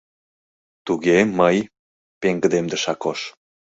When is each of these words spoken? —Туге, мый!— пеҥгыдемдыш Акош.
—Туге, 0.85 1.17
мый!— 1.39 1.57
пеҥгыдемдыш 2.21 2.83
Акош. 2.93 3.19